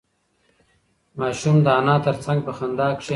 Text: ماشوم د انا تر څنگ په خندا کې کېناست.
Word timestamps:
ماشوم 1.19 1.57
د 1.65 1.67
انا 1.79 1.95
تر 2.05 2.15
څنگ 2.23 2.39
په 2.47 2.51
خندا 2.57 2.87
کې 2.89 2.93
کېناست. 2.95 3.09